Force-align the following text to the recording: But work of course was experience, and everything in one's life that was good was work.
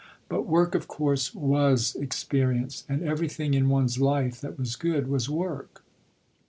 But 0.29 0.47
work 0.47 0.73
of 0.73 0.87
course 0.87 1.31
was 1.35 1.93
experience, 1.93 2.85
and 2.89 3.03
everything 3.03 3.53
in 3.53 3.69
one's 3.69 3.99
life 3.99 4.41
that 4.41 4.57
was 4.57 4.75
good 4.75 5.07
was 5.07 5.29
work. 5.29 5.83